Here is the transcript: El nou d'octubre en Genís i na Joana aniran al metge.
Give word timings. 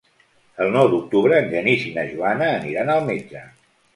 El 0.63 0.71
nou 0.75 0.87
d'octubre 0.93 1.35
en 1.41 1.51
Genís 1.51 1.85
i 1.89 1.93
na 1.97 2.05
Joana 2.13 2.47
aniran 2.53 2.93
al 2.97 3.07
metge. 3.13 3.45